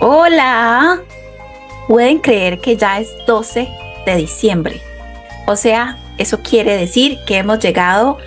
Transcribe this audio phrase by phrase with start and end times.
[0.00, 1.02] Hola.
[1.88, 3.68] Pueden creer que ya es 12
[4.06, 4.80] de diciembre.
[5.46, 8.18] O sea, eso quiere decir que hemos llegado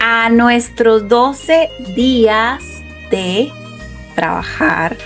[0.00, 2.62] a nuestros 12 días
[3.10, 3.50] de
[4.14, 4.96] trabajar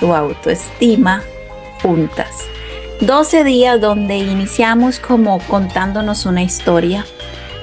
[0.00, 1.22] tu autoestima
[1.82, 2.46] juntas.
[3.02, 7.04] 12 días donde iniciamos como contándonos una historia,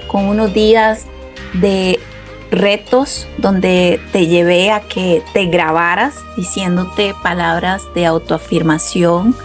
[0.08, 1.08] con unos días
[1.54, 2.00] de
[2.56, 9.36] retos donde te llevé a que te grabaras diciéndote palabras de autoafirmación,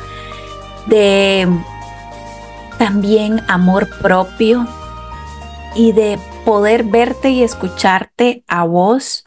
[0.87, 1.49] de
[2.79, 4.67] también amor propio
[5.75, 9.25] y de poder verte y escucharte a vos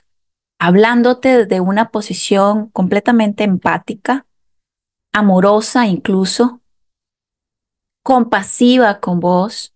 [0.59, 4.25] hablándote desde una posición completamente empática,
[5.11, 6.61] amorosa incluso,
[8.01, 9.73] compasiva con vos.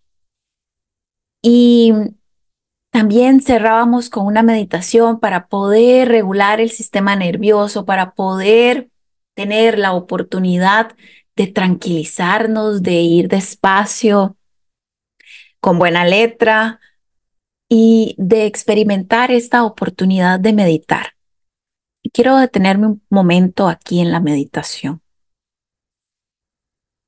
[1.42, 1.92] Y
[2.98, 8.90] también cerrábamos con una meditación para poder regular el sistema nervioso, para poder
[9.36, 10.96] tener la oportunidad
[11.36, 14.36] de tranquilizarnos, de ir despacio,
[15.60, 16.80] con buena letra
[17.68, 21.14] y de experimentar esta oportunidad de meditar.
[22.12, 25.02] quiero detenerme un momento aquí en la meditación.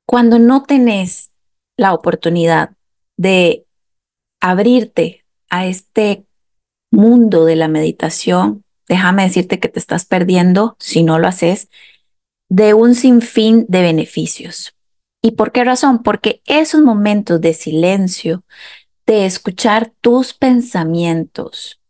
[0.06, 1.33] Cuando no tenés
[1.77, 2.77] la oportunidad
[3.16, 3.66] de
[4.41, 6.24] abrirte a este
[6.90, 11.68] mundo de la meditación, déjame decirte que te estás perdiendo, si no lo haces,
[12.48, 14.74] de un sinfín de beneficios.
[15.22, 16.02] ¿Y por qué razón?
[16.02, 18.42] Porque esos momentos de silencio,
[19.06, 21.80] de escuchar tus pensamientos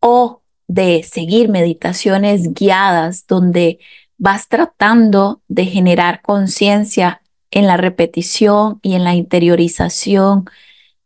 [0.00, 3.78] o de seguir meditaciones guiadas donde
[4.18, 10.46] vas tratando de generar conciencia en la repetición y en la interiorización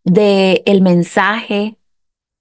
[0.04, 1.76] del el mensaje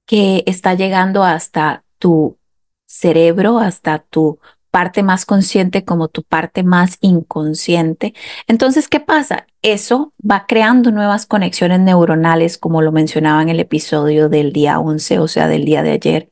[0.09, 2.39] que está llegando hasta tu
[2.88, 4.39] cerebro, hasta tu
[4.71, 8.15] parte más consciente como tu parte más inconsciente.
[8.47, 9.45] Entonces, ¿qué pasa?
[9.61, 15.20] Eso va creando nuevas conexiones neuronales, como lo mencionaba en el episodio del día 11,
[15.20, 16.31] o sea, del día de ayer.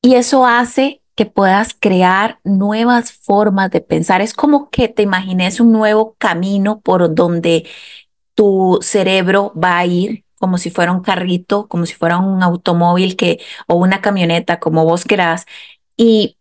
[0.00, 4.20] Y eso hace que puedas crear nuevas formas de pensar.
[4.20, 7.66] Es como que te imagines un nuevo camino por donde
[8.36, 13.16] tu cerebro va a ir como si fuera un carrito, como si fuera un automóvil
[13.16, 15.46] que, o una camioneta, como vos querás,
[15.96, 16.38] y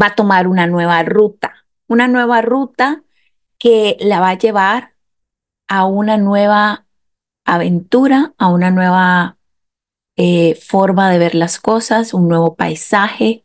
[0.00, 3.02] va a tomar una nueva ruta, una nueva ruta
[3.58, 4.94] que la va a llevar
[5.68, 6.86] a una nueva
[7.46, 9.38] aventura, a una nueva
[10.16, 13.44] eh, forma de ver las cosas, un nuevo paisaje,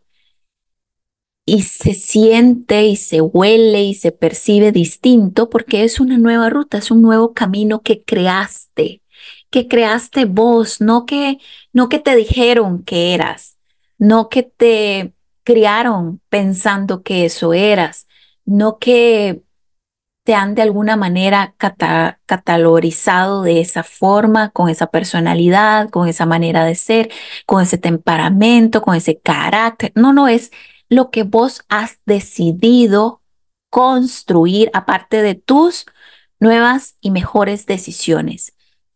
[1.46, 6.80] y se siente y se huele y se percibe distinto porque es una nueva ruta,
[6.80, 9.02] es un nuevo camino que creaste,
[9.50, 11.40] que creaste vos, no que,
[11.74, 13.58] no que te dijeron que eras,
[13.98, 15.14] no que te
[15.44, 18.08] criaron pensando que eso eras,
[18.46, 19.44] no que
[20.26, 21.54] te han de alguna manera
[22.26, 27.12] catalorizado de esa forma, con esa personalidad, con esa manera de ser,
[27.46, 29.92] con ese temperamento, con ese carácter.
[29.94, 30.52] No, no es
[30.90, 33.22] lo que vos has decidido
[33.70, 35.86] construir aparte de tus
[36.40, 38.55] nuevas y mejores decisiones.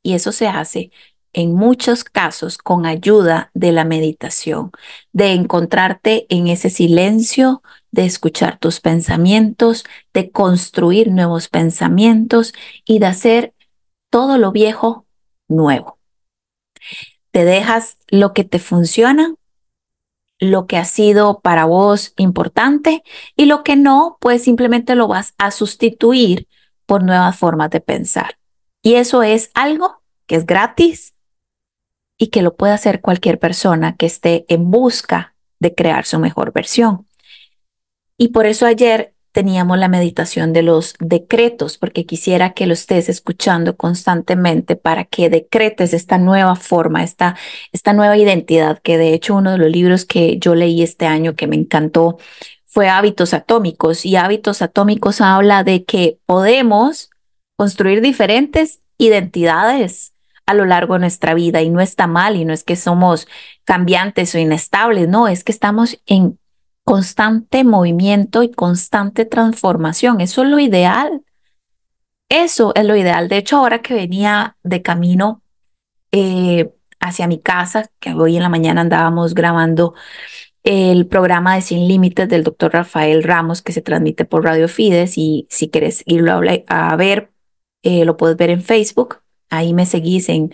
[0.09, 0.89] Y eso se hace
[1.33, 4.71] en muchos casos con ayuda de la meditación,
[5.13, 7.61] de encontrarte en ese silencio,
[7.91, 12.53] de escuchar tus pensamientos, de construir nuevos pensamientos
[12.85, 13.53] y de hacer
[14.09, 15.05] todo lo viejo
[15.47, 15.99] nuevo.
[17.29, 19.35] Te dejas lo que te funciona,
[20.39, 23.03] lo que ha sido para vos importante
[23.35, 26.47] y lo que no, pues simplemente lo vas a sustituir
[26.87, 28.39] por nuevas formas de pensar.
[28.81, 29.98] Y eso es algo
[30.29, 31.15] que es gratis
[32.15, 36.53] y que lo puede hacer cualquier persona que esté en busca de crear su mejor
[36.53, 37.07] versión.
[38.15, 43.09] Y por eso ayer teníamos la meditación de los decretos, porque quisiera que lo estés
[43.09, 47.35] escuchando constantemente para que decretes esta nueva forma, esta,
[47.71, 51.35] esta nueva identidad, que de hecho uno de los libros que yo leí este año
[51.35, 52.19] que me encantó
[52.67, 57.09] fue Hábitos Atómicos y Hábitos Atómicos habla de que podemos
[57.55, 60.13] construir diferentes identidades
[60.49, 63.27] a lo largo de nuestra vida y no está mal y no es que somos
[63.65, 66.39] cambiantes o inestables, no, es que estamos en
[66.83, 70.21] constante movimiento y constante transformación.
[70.21, 71.21] Eso es lo ideal.
[72.29, 73.27] Eso es lo ideal.
[73.27, 75.43] De hecho, ahora que venía de camino
[76.11, 79.93] eh, hacia mi casa, que hoy en la mañana andábamos grabando
[80.63, 85.15] el programa de Sin Límites del doctor Rafael Ramos que se transmite por Radio Fides
[85.15, 87.31] y si quieres irlo a, ver,
[87.83, 89.21] eh, lo puedes ver en Facebook.
[89.49, 90.53] Ahí me seguís en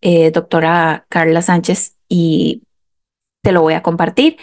[0.00, 2.62] eh, doctora Carla Sánchez y
[3.42, 4.38] te lo voy a compartir.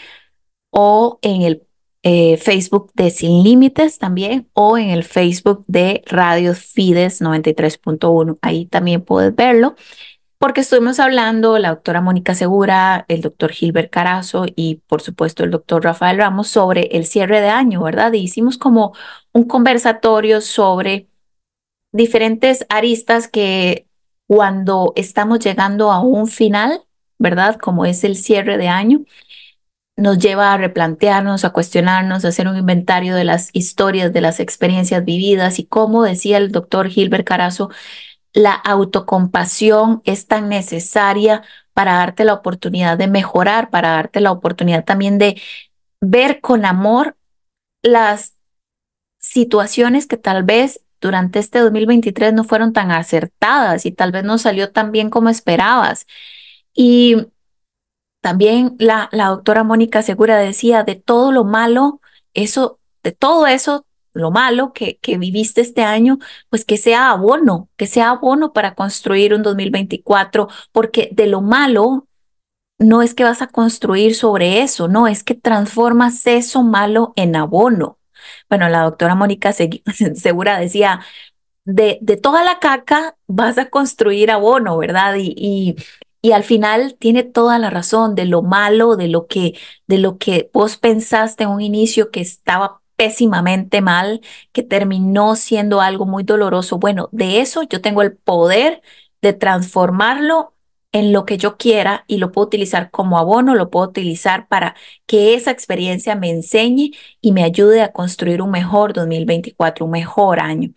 [0.71, 1.67] O en el,
[2.03, 8.37] eh, Facebook de Sin Límites también o en el Facebook de Radio Fides 93.1.
[8.41, 9.75] Ahí también puedes verlo
[10.37, 15.51] porque estuvimos hablando la doctora Mónica Segura, el doctor Gilbert Carazo y por supuesto el
[15.51, 18.13] doctor Rafael Ramos sobre el cierre de año, ¿verdad?
[18.13, 18.93] Y hicimos como
[19.33, 21.09] un conversatorio sobre
[21.91, 23.86] diferentes aristas que
[24.27, 26.83] cuando estamos llegando a un final,
[27.17, 27.57] ¿verdad?
[27.57, 29.05] Como es el cierre de año,
[29.95, 34.39] nos lleva a replantearnos, a cuestionarnos, a hacer un inventario de las historias, de las
[34.39, 37.69] experiencias vividas y como decía el doctor Gilbert Carazo,
[38.33, 41.41] la autocompasión es tan necesaria
[41.73, 45.41] para darte la oportunidad de mejorar, para darte la oportunidad también de
[46.01, 47.17] ver con amor
[47.81, 48.35] las
[49.17, 54.37] situaciones que tal vez durante este 2023 no fueron tan acertadas y tal vez no
[54.37, 56.05] salió tan bien como esperabas.
[56.73, 57.27] Y
[58.21, 62.01] también la, la doctora Mónica Segura decía, de todo lo malo,
[62.33, 66.17] eso, de todo eso, lo malo que, que viviste este año,
[66.49, 72.07] pues que sea abono, que sea abono para construir un 2024, porque de lo malo
[72.79, 77.35] no es que vas a construir sobre eso, no, es que transformas eso malo en
[77.35, 77.96] abono.
[78.49, 79.53] Bueno, la doctora Mónica
[80.15, 81.01] Segura decía,
[81.65, 85.15] de, de, toda la caca vas a construir abono, ¿verdad?
[85.17, 85.75] Y,
[86.21, 89.57] y, al final tiene toda la razón de lo malo, de lo que,
[89.87, 94.21] de lo que vos pensaste en un inicio que estaba pésimamente mal,
[94.51, 96.79] que terminó siendo algo muy doloroso.
[96.79, 98.81] Bueno, de eso yo tengo el poder
[99.21, 100.53] de transformarlo
[100.91, 104.75] en lo que yo quiera y lo puedo utilizar como abono, lo puedo utilizar para
[105.05, 106.91] que esa experiencia me enseñe
[107.21, 110.71] y me ayude a construir un mejor 2024, un mejor año.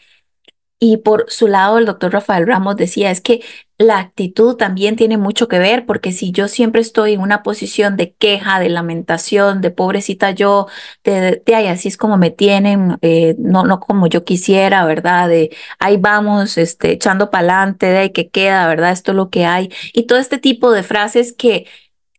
[0.83, 3.43] Y por su lado, el doctor Rafael Ramos decía, es que
[3.77, 7.99] la actitud también tiene mucho que ver, porque si yo siempre estoy en una posición
[7.99, 10.69] de queja, de lamentación, de pobrecita yo,
[11.05, 15.29] de, de, así es como me tienen, eh, no, no como yo quisiera, ¿verdad?
[15.29, 18.93] De ahí vamos, este, echando para adelante, de ahí que queda, ¿verdad?
[18.93, 19.71] Esto es lo que hay.
[19.93, 21.67] Y todo este tipo de frases que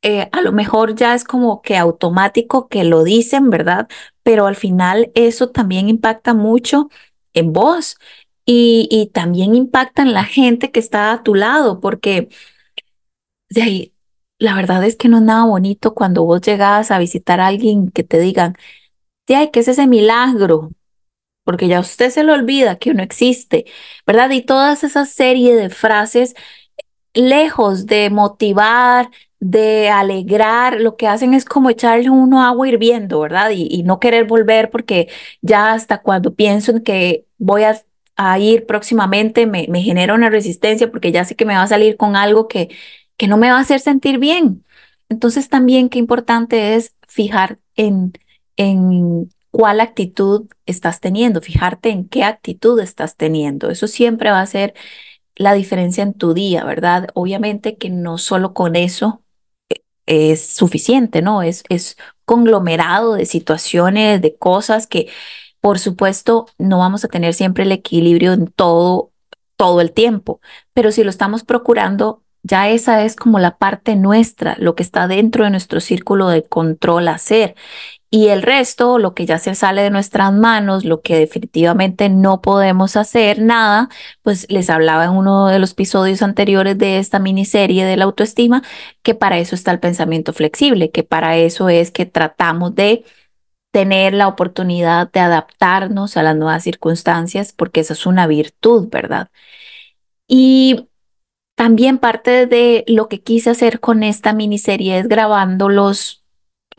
[0.03, 3.87] eh, a lo mejor ya es como que automático que lo dicen, ¿verdad?
[4.23, 6.89] Pero al final eso también impacta mucho
[7.33, 7.97] en vos
[8.45, 12.29] y, también impactan la gente que está a tu lado, porque
[13.49, 13.93] de ahí,
[14.39, 17.91] la verdad es que no es nada bonito cuando vos llegas a visitar a alguien
[17.91, 18.55] que te digan,
[19.27, 20.71] de ahí, ¿qué es ese milagro?
[21.43, 23.65] Porque ya usted se le olvida que uno existe,
[24.07, 24.31] ¿verdad?
[24.31, 26.35] Y todas esa serie de frases,
[27.13, 29.09] lejos de motivar,
[29.39, 33.51] de alegrar, lo que hacen es como echarle uno agua hirviendo, ¿verdad?
[33.51, 35.09] Y, y no querer volver porque
[35.41, 37.81] ya hasta cuando pienso en que voy a
[38.15, 41.67] a ir próximamente me, me genera una resistencia porque ya sé que me va a
[41.67, 42.69] salir con algo que,
[43.17, 44.65] que no me va a hacer sentir bien.
[45.09, 48.13] Entonces también qué importante es fijar en,
[48.57, 53.69] en cuál actitud estás teniendo, fijarte en qué actitud estás teniendo.
[53.69, 54.73] Eso siempre va a ser
[55.35, 57.09] la diferencia en tu día, ¿verdad?
[57.13, 59.23] Obviamente que no solo con eso
[59.69, 61.41] eh, es suficiente, ¿no?
[61.43, 65.09] Es, es conglomerado de situaciones, de cosas que,
[65.61, 69.11] por supuesto, no vamos a tener siempre el equilibrio en todo,
[69.55, 70.41] todo el tiempo,
[70.73, 75.07] pero si lo estamos procurando, ya esa es como la parte nuestra, lo que está
[75.07, 77.55] dentro de nuestro círculo de control hacer.
[78.09, 82.41] Y el resto, lo que ya se sale de nuestras manos, lo que definitivamente no
[82.41, 83.89] podemos hacer nada,
[84.21, 88.63] pues les hablaba en uno de los episodios anteriores de esta miniserie de la autoestima,
[89.03, 93.05] que para eso está el pensamiento flexible, que para eso es que tratamos de
[93.71, 99.29] tener la oportunidad de adaptarnos a las nuevas circunstancias, porque eso es una virtud, ¿verdad?
[100.27, 100.87] Y
[101.55, 106.23] también parte de lo que quise hacer con esta miniserie es grabando los,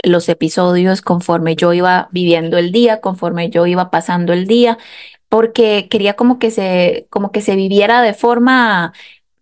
[0.05, 4.79] los episodios conforme yo iba viviendo el día, conforme yo iba pasando el día,
[5.29, 8.93] porque quería como que se, como que se viviera de forma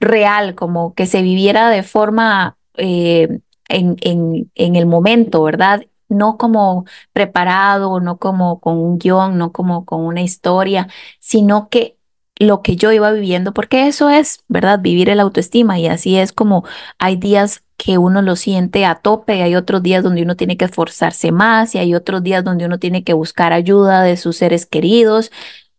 [0.01, 5.85] real, como que se viviera de forma eh, en, en, en el momento, ¿verdad?
[6.11, 10.89] No como preparado, no como con un guion, no como con una historia,
[11.21, 11.97] sino que
[12.41, 14.81] lo que yo iba viviendo, porque eso es, ¿verdad?
[14.81, 16.65] Vivir el autoestima y así es como
[16.99, 20.57] hay días que uno lo siente a tope, y hay otros días donde uno tiene
[20.57, 24.37] que esforzarse más y hay otros días donde uno tiene que buscar ayuda de sus
[24.39, 25.31] seres queridos,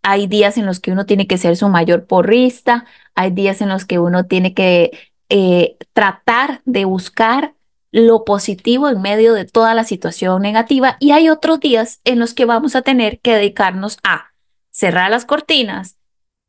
[0.03, 2.85] hay días en los que uno tiene que ser su mayor porrista,
[3.15, 4.91] hay días en los que uno tiene que
[5.29, 7.53] eh, tratar de buscar
[7.91, 12.33] lo positivo en medio de toda la situación negativa y hay otros días en los
[12.33, 14.31] que vamos a tener que dedicarnos a
[14.69, 15.97] cerrar las cortinas,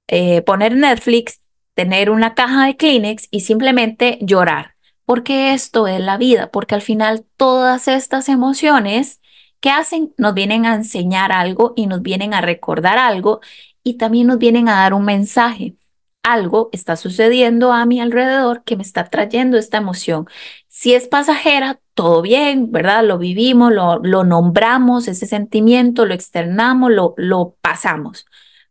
[0.09, 1.41] eh, poner Netflix,
[1.75, 6.83] tener una caja de Kleenex y simplemente llorar, porque esto es la vida, porque al
[6.83, 9.21] final todas estas emociones
[9.63, 10.13] ¿qué hacen?
[10.19, 13.41] Nos vienen a enseñar algo y nos vienen a recordar algo
[13.83, 15.77] y también nos vienen a dar un mensaje.
[16.23, 20.27] Algo está sucediendo a mi alrededor que me está trayendo esta emoción.
[20.69, 23.05] Si es pasajera, todo bien, ¿verdad?
[23.05, 28.27] Lo vivimos, lo, nombramos, ese sentimiento, lo externamos, lo pasamos.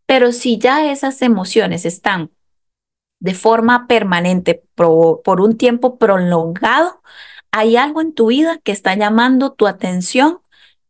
[0.05, 2.31] Pero si ya esas emociones están
[3.22, 7.01] de forma permanente por, un tiempo prolongado,
[7.51, 10.41] hay algo en tu vida que está llamando tu atención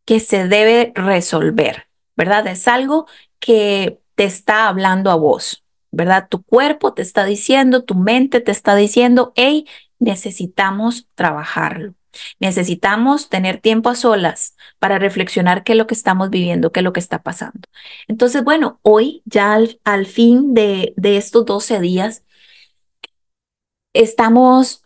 [0.06, 2.48] que se debe resolver, ¿verdad?
[2.48, 3.06] Es algo
[3.40, 5.61] que te está hablando a vos,
[5.92, 6.28] ¿verdad?
[6.30, 9.68] Tu cuerpo te está diciendo, tu mente te está diciendo, hey,
[10.00, 11.94] necesitamos trabajarlo.
[12.40, 16.84] Necesitamos tener tiempo a solas para reflexionar qué es lo que estamos viviendo, qué es
[16.84, 17.62] lo que está pasando.
[18.08, 22.24] Entonces, bueno, hoy ya al, fin de, de estos 12 días,
[23.94, 24.84] estamos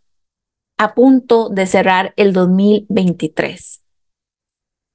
[0.77, 3.81] a punto de cerrar el 2023.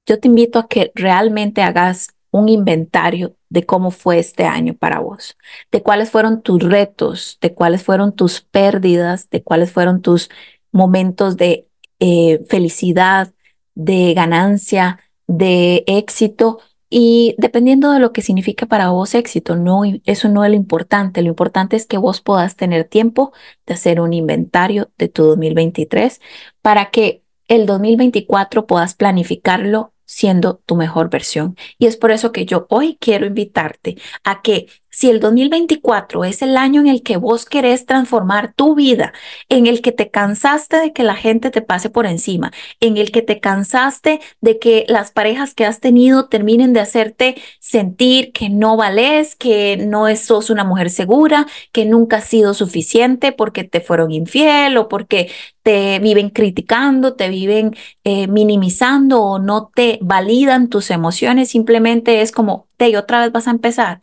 [0.07, 4.99] Yo te invito a que realmente hagas un inventario de cómo fue este año para
[4.99, 5.37] vos,
[5.71, 10.29] de cuáles fueron tus retos, de cuáles fueron tus pérdidas, de cuáles fueron tus
[10.71, 11.67] momentos de
[11.99, 13.33] eh, felicidad,
[13.75, 16.59] de ganancia, de éxito.
[16.89, 21.21] Y dependiendo de lo que significa para vos éxito, no, eso no es lo importante.
[21.21, 23.33] Lo importante es que vos puedas tener tiempo
[23.65, 26.21] de hacer un inventario de tu 2023
[26.61, 31.55] para que el 2024 puedas planificarlo siendo tu mejor versión.
[31.77, 36.41] Y es por eso que yo hoy quiero invitarte a que si el 2024 es
[36.41, 39.13] el año en el que vos querés transformar tu vida,
[39.49, 43.11] en el que te cansaste de que la gente te pase por encima, en el
[43.11, 48.49] que te cansaste de que las parejas que has tenido terminen de hacerte sentir que
[48.49, 53.79] no vales, que no sos una mujer segura, que nunca has sido suficiente porque te
[53.79, 55.31] fueron infiel o porque
[55.63, 62.31] te viven criticando, te viven eh, minimizando o no te validan tus emociones, simplemente es
[62.31, 64.01] como, te otra vez vas a empezar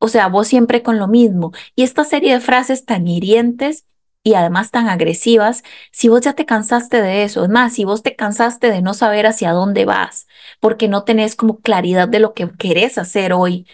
[0.00, 1.52] o sea, vos siempre con lo mismo.
[1.76, 3.84] Y esta serie de frases tan hirientes
[4.22, 8.02] y además tan agresivas, si vos ya te cansaste de eso, es más, si vos
[8.02, 10.26] te cansaste de no saber hacia dónde vas,
[10.58, 13.66] porque no tenés como claridad de lo que querés hacer hoy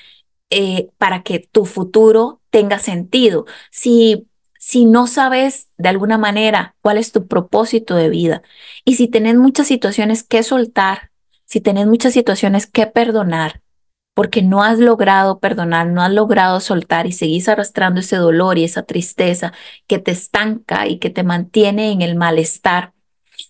[0.50, 4.28] eh, para que tu futuro tenga sentido, si,
[4.58, 8.42] si no sabes de alguna manera cuál es tu propósito de vida
[8.84, 11.10] y si tenés muchas situaciones que soltar,
[11.44, 13.62] si tenés muchas situaciones que perdonar,
[14.16, 18.64] porque no has logrado perdonar, no has logrado soltar y seguís arrastrando ese dolor y
[18.64, 19.52] esa tristeza
[19.86, 22.94] que te estanca y que te mantiene en el malestar.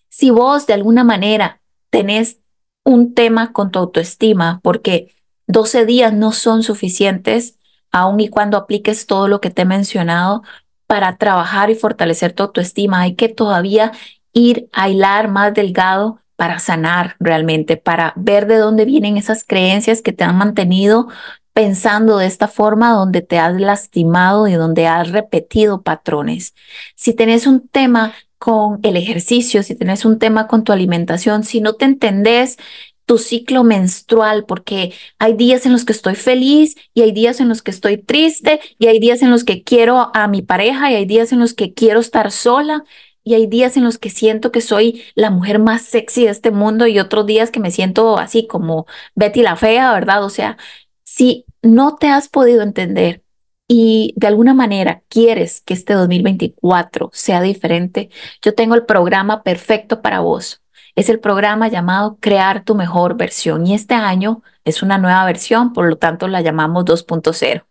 [0.08, 2.40] Si vos de alguna manera tenés
[2.85, 5.14] un tema con tu autoestima, porque
[5.46, 7.61] 12 días no son suficientes,
[7.92, 10.42] aun y cuando apliques todo lo que te he mencionado,
[10.88, 13.92] para trabajar y fortalecer tu autoestima, hay que todavía
[14.32, 20.02] ir a hilar más delgado para sanar realmente, para ver de dónde vienen esas creencias
[20.02, 21.09] que te han mantenido
[21.52, 26.55] pensando de esta forma, donde te has lastimado y donde has repetido patrones.
[26.95, 31.62] Si tenés un tema con el ejercicio, si tenés un tema con tu alimentación, si
[31.62, 32.59] no te entendés
[33.07, 37.49] tu ciclo menstrual, porque hay días en los que estoy feliz y hay días en
[37.49, 40.97] los que estoy triste y hay días en los que quiero a mi pareja y
[40.97, 42.85] hay días en los que quiero estar sola
[43.26, 46.52] y hay días en los que siento que soy la mujer más sexy de este
[46.52, 50.23] mundo y otros días que me siento así como Betty la fea, ¿verdad?
[50.25, 50.56] O sea,
[51.02, 53.25] si no te has podido entender
[53.66, 58.11] y de alguna manera quieres que este 2024 sea diferente,
[58.42, 60.62] yo tengo el programa perfecto para vos.
[60.95, 65.73] Es el programa llamado Crear tu mejor versión y este año es una nueva versión,
[65.73, 67.64] por lo tanto la llamamos 2.0.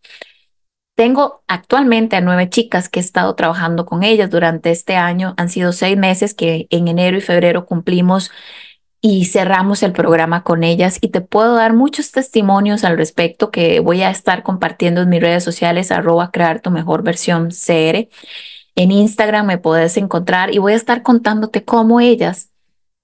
[0.96, 5.34] Tengo actualmente a nueve chicas que he estado trabajando con ellas durante este año.
[5.38, 8.32] Han sido seis meses que en enero y febrero cumplimos
[9.02, 13.82] y cerramos el programa con ellas y te puedo dar muchos testimonios al respecto que
[13.82, 18.08] voy a estar compartiendo en mis redes sociales arroba crear tu mejor versión CR.
[18.76, 22.52] En Instagram me puedes encontrar y voy a estar contándote cómo ellas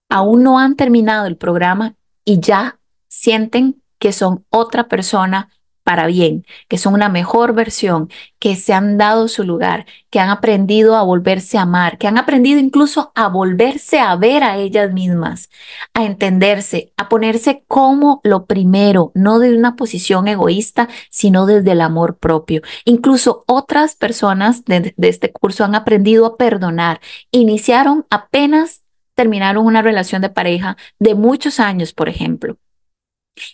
[0.10, 2.80] aún no han terminado el programa y ya
[3.10, 5.50] sienten que son otra persona
[5.84, 8.10] para bien, que son una mejor versión,
[8.40, 12.18] que se han dado su lugar, que han aprendido a volverse a amar, que han
[12.18, 15.50] aprendido incluso a volverse a ver a ellas mismas,
[15.94, 21.82] a entenderse, a ponerse como lo primero, no de una posición egoísta, sino desde el
[21.82, 22.62] amor propio.
[22.86, 28.84] Incluso otras personas de, de este curso han aprendido a perdonar, iniciaron apenas
[29.14, 32.58] terminaron una relación de pareja de muchos años, por ejemplo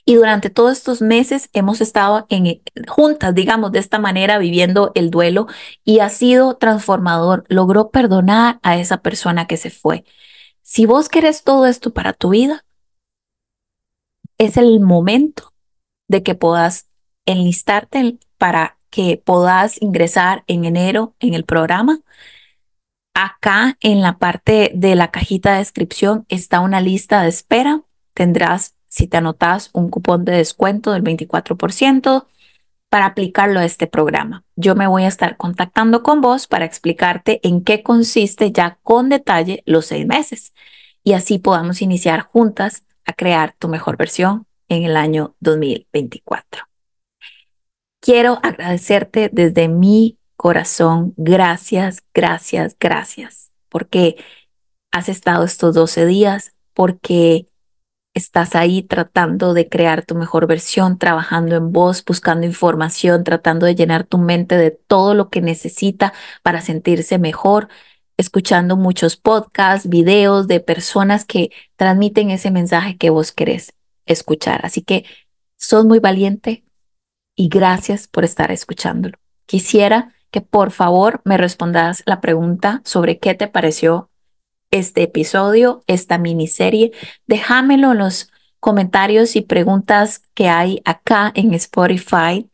[0.06, 4.92] y durante todos estos meses hemos estado en, eh, juntas, digamos, de esta manera, viviendo
[4.96, 5.48] el duelo
[5.84, 7.46] y ha sido transformador.
[7.48, 10.04] Logró perdonar a esa persona que se fue.
[10.62, 12.66] Si vos querés todo esto para tu vida,
[14.38, 15.54] es el momento
[16.08, 16.88] de que puedas
[17.26, 22.00] enlistarte para que puedas ingresar en enero en el programa.
[23.14, 27.84] Acá en la parte de la cajita de descripción está una lista de espera.
[28.14, 32.26] Tendrás, si te anotas, un cupón de descuento del 24%
[32.90, 34.44] para aplicarlo a este programa.
[34.56, 39.10] Yo me voy a estar contactando con vos para explicarte en qué consiste ya con
[39.10, 40.54] detalle los seis meses
[41.04, 46.64] y así podamos iniciar juntas a crear tu mejor versión en el año 2024.
[48.00, 51.14] Quiero agradecerte desde mi corazón.
[51.18, 54.16] Gracias, gracias, gracias, porque
[54.92, 57.48] has estado estos 12 días, porque
[58.18, 63.76] estás ahí tratando de crear tu mejor versión, trabajando en vos, buscando información, tratando de
[63.76, 67.70] llenar tu mente de todo lo que necesita para sentirse mejor,
[68.18, 73.74] escuchando muchos podcasts, videos de personas que transmiten ese mensaje que vos querés
[74.06, 74.66] escuchar.
[74.66, 75.06] Así que
[75.58, 76.66] sos muy valiente
[77.36, 79.18] y gracias por estar escuchándolo.
[79.46, 84.10] Quisiera que por favor me respondas la pregunta sobre qué te pareció
[84.78, 86.92] este episodio, esta miniserie.
[87.26, 92.50] Déjamelo en los comentarios y preguntas que hay acá en Spotify.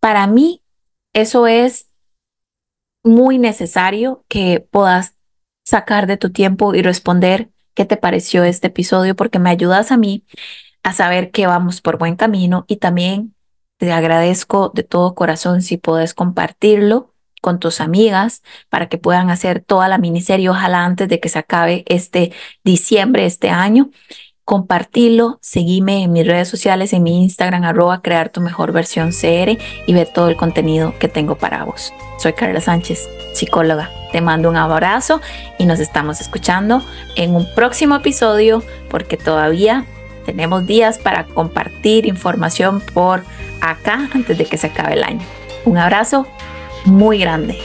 [0.00, 0.62] Para mí,
[1.12, 1.88] eso es
[3.04, 5.14] muy necesario que puedas
[5.64, 9.96] sacar de tu tiempo y responder qué te pareció este episodio, porque me ayudas a
[9.96, 10.24] mí
[10.82, 13.34] a saber que vamos por buen camino y también
[13.76, 19.60] te agradezco de todo corazón si puedes compartirlo con tus amigas para que puedan hacer
[19.60, 22.32] toda la miniserie, ojalá antes de que se acabe este
[22.64, 23.90] diciembre, este año.
[24.44, 29.58] Compartilo, seguime en mis redes sociales, en mi Instagram, arroba crear tu mejor versión CR
[29.86, 31.92] y ve todo el contenido que tengo para vos.
[32.18, 33.90] Soy Carla Sánchez, psicóloga.
[34.10, 35.20] Te mando un abrazo
[35.58, 36.82] y nos estamos escuchando
[37.14, 39.84] en un próximo episodio porque todavía
[40.24, 43.24] tenemos días para compartir información por
[43.60, 45.26] acá antes de que se acabe el año.
[45.64, 46.26] Un abrazo
[46.84, 47.58] muy grande.